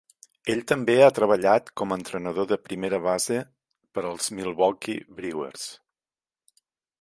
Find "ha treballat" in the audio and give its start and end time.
1.01-1.69